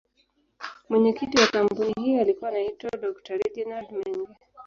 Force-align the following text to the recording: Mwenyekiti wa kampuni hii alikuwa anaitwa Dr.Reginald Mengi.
Mwenyekiti 0.89 1.37
wa 1.39 1.47
kampuni 1.47 1.93
hii 2.01 2.17
alikuwa 2.19 2.49
anaitwa 2.49 2.89
Dr.Reginald 2.91 3.91
Mengi. 3.91 4.35